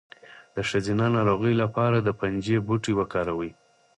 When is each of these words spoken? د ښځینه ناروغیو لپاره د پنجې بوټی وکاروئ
د 0.55 0.57
ښځینه 0.69 1.05
ناروغیو 1.15 1.59
لپاره 1.63 1.97
د 2.01 2.09
پنجې 2.19 2.57
بوټی 2.67 2.93
وکاروئ 2.99 3.51